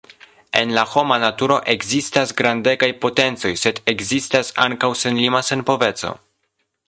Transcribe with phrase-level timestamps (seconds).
[0.59, 6.15] En la homa naturo ekzistas grandegaj potencoj, sed ekzistas ankaŭ senlima senpoveco.